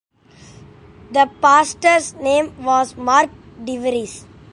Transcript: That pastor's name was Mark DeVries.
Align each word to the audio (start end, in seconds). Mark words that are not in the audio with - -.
That 1.11 1.31
pastor's 1.43 2.15
name 2.15 2.63
was 2.65 2.97
Mark 2.97 3.29
DeVries. 3.61 4.23